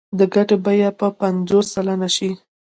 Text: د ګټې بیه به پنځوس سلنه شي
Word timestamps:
د 0.17 0.19
ګټې 0.33 0.57
بیه 0.65 0.89
به 0.97 1.07
پنځوس 1.19 1.65
سلنه 1.73 2.09
شي 2.15 2.31